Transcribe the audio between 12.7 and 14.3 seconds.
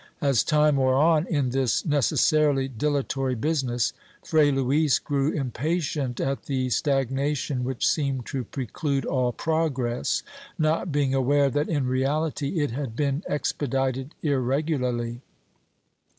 had been expedited